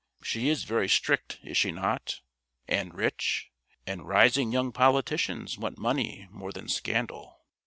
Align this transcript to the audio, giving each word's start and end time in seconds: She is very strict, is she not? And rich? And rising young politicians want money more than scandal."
She 0.23 0.49
is 0.49 0.63
very 0.63 0.89
strict, 0.89 1.39
is 1.43 1.55
she 1.57 1.71
not? 1.71 2.21
And 2.67 2.91
rich? 2.91 3.51
And 3.85 4.07
rising 4.07 4.51
young 4.51 4.71
politicians 4.71 5.59
want 5.59 5.77
money 5.77 6.27
more 6.31 6.51
than 6.51 6.69
scandal." 6.69 7.39